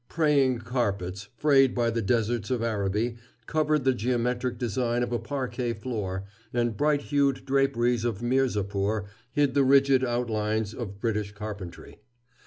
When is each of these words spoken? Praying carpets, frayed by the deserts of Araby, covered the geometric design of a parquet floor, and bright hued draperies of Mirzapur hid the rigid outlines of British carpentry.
Praying 0.09 0.57
carpets, 0.57 1.27
frayed 1.37 1.75
by 1.75 1.91
the 1.91 2.01
deserts 2.01 2.49
of 2.49 2.63
Araby, 2.63 3.17
covered 3.45 3.83
the 3.83 3.93
geometric 3.93 4.57
design 4.57 5.03
of 5.03 5.11
a 5.11 5.19
parquet 5.19 5.73
floor, 5.73 6.23
and 6.51 6.75
bright 6.75 7.01
hued 7.03 7.45
draperies 7.45 8.03
of 8.03 8.23
Mirzapur 8.23 9.05
hid 9.31 9.53
the 9.53 9.63
rigid 9.63 10.03
outlines 10.03 10.73
of 10.73 10.99
British 10.99 11.33
carpentry. 11.33 11.99